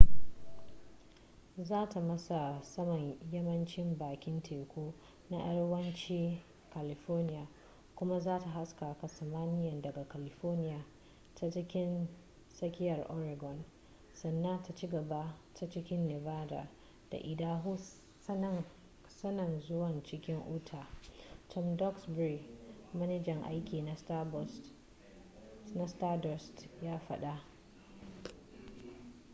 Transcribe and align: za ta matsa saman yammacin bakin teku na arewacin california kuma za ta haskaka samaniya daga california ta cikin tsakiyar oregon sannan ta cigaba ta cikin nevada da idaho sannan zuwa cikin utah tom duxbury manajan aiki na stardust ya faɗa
za 1.57 1.85
ta 1.87 2.01
matsa 2.01 2.61
saman 2.63 3.17
yammacin 3.31 3.97
bakin 3.97 4.41
teku 4.41 4.93
na 5.29 5.43
arewacin 5.43 6.37
california 6.73 7.47
kuma 7.95 8.19
za 8.19 8.39
ta 8.39 8.49
haskaka 8.49 9.07
samaniya 9.07 9.81
daga 9.81 10.05
california 10.05 10.85
ta 11.35 11.51
cikin 11.51 12.07
tsakiyar 12.49 13.11
oregon 13.11 13.63
sannan 14.13 14.63
ta 14.63 14.75
cigaba 14.75 15.37
ta 15.53 15.69
cikin 15.69 16.07
nevada 16.07 16.67
da 17.11 17.17
idaho 17.17 17.77
sannan 19.15 19.59
zuwa 19.67 20.03
cikin 20.03 20.39
utah 20.55 20.87
tom 21.49 21.77
duxbury 21.77 22.45
manajan 22.93 23.43
aiki 23.43 23.81
na 25.75 25.87
stardust 25.87 26.69
ya 26.81 26.99
faɗa 26.99 27.41